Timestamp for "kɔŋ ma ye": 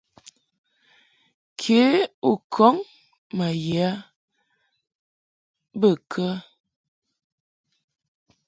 2.53-3.87